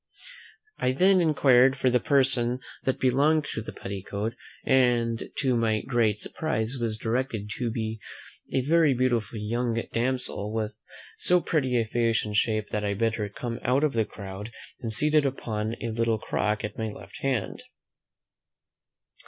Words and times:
I 0.79 0.93
then 0.93 1.21
inquired 1.21 1.77
for 1.77 1.91
the 1.91 1.99
person 1.99 2.59
that 2.85 2.99
belonged 2.99 3.45
to 3.53 3.61
the 3.61 3.71
petticoat; 3.71 4.33
and 4.65 5.29
to 5.37 5.55
my 5.55 5.81
great 5.81 6.21
surprise, 6.21 6.79
was 6.79 6.97
directed 6.97 7.51
to 7.59 7.71
a 8.51 8.61
very 8.61 8.95
beautiful 8.95 9.37
young 9.37 9.79
damsel, 9.93 10.51
with 10.51 10.73
so 11.19 11.39
pretty 11.39 11.79
a 11.79 11.85
face 11.85 12.25
and 12.25 12.35
shape, 12.35 12.69
that 12.69 12.83
I 12.83 12.95
bid 12.95 13.13
her 13.17 13.29
come 13.29 13.59
out 13.61 13.83
of 13.83 13.93
the 13.93 14.03
crowd, 14.05 14.51
and 14.79 14.91
seated 14.91 15.21
her 15.23 15.29
upon 15.29 15.75
a 15.83 15.89
little 15.91 16.17
crock 16.17 16.63
at 16.63 16.79
my 16.79 16.87
left 16.87 17.19
hand. 17.21 17.61